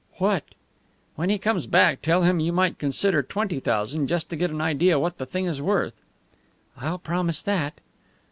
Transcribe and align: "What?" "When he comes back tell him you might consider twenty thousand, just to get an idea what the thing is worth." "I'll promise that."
"What?" 0.17 0.45
"When 1.15 1.29
he 1.29 1.37
comes 1.37 1.67
back 1.67 2.01
tell 2.01 2.23
him 2.23 2.39
you 2.39 2.51
might 2.51 2.79
consider 2.79 3.21
twenty 3.21 3.59
thousand, 3.59 4.07
just 4.07 4.31
to 4.31 4.35
get 4.35 4.49
an 4.49 4.59
idea 4.59 4.97
what 4.97 5.19
the 5.19 5.27
thing 5.27 5.45
is 5.45 5.61
worth." 5.61 6.01
"I'll 6.75 6.97
promise 6.97 7.43
that." 7.43 7.75